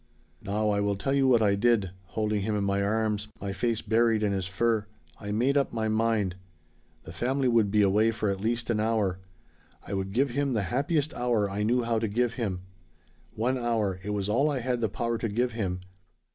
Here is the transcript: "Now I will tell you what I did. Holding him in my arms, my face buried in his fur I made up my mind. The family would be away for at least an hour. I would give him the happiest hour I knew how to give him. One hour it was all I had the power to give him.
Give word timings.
"Now 0.41 0.71
I 0.71 0.79
will 0.79 0.95
tell 0.95 1.13
you 1.13 1.27
what 1.27 1.43
I 1.43 1.53
did. 1.53 1.91
Holding 2.17 2.41
him 2.41 2.55
in 2.57 2.63
my 2.63 2.81
arms, 2.81 3.27
my 3.39 3.53
face 3.53 3.83
buried 3.83 4.23
in 4.23 4.31
his 4.31 4.47
fur 4.47 4.87
I 5.19 5.31
made 5.31 5.57
up 5.57 5.71
my 5.73 5.89
mind. 5.89 6.37
The 7.03 7.11
family 7.11 7.47
would 7.47 7.69
be 7.69 7.83
away 7.83 8.09
for 8.09 8.27
at 8.27 8.41
least 8.41 8.71
an 8.71 8.79
hour. 8.79 9.19
I 9.85 9.93
would 9.93 10.11
give 10.11 10.31
him 10.31 10.53
the 10.53 10.63
happiest 10.73 11.13
hour 11.13 11.47
I 11.47 11.61
knew 11.61 11.83
how 11.83 11.99
to 11.99 12.07
give 12.07 12.33
him. 12.33 12.61
One 13.35 13.59
hour 13.59 13.99
it 14.01 14.09
was 14.09 14.27
all 14.27 14.49
I 14.49 14.57
had 14.61 14.81
the 14.81 14.89
power 14.89 15.19
to 15.19 15.29
give 15.29 15.51
him. 15.51 15.81